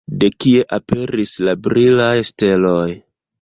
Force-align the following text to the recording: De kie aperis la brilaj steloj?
De 0.21 0.27
kie 0.45 0.61
aperis 0.77 1.33
la 1.49 1.55
brilaj 1.67 2.17
steloj? 2.31 2.89